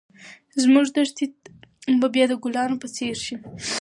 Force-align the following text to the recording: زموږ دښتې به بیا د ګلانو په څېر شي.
زموږ 0.61 0.85
دښتې 0.95 1.25
به 1.99 2.07
بیا 2.13 2.25
د 2.29 2.33
ګلانو 2.43 2.75
په 2.81 2.87
څېر 2.95 3.15
شي. 3.25 3.35